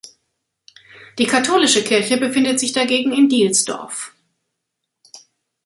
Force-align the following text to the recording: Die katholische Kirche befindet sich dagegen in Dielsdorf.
Die 1.19 1.27
katholische 1.27 1.83
Kirche 1.83 2.17
befindet 2.17 2.59
sich 2.59 2.71
dagegen 2.73 3.13
in 3.13 3.29
Dielsdorf. 3.29 4.15